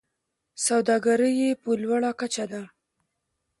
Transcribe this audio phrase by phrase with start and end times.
[0.65, 2.63] سوداګري یې په لوړه کچه ده.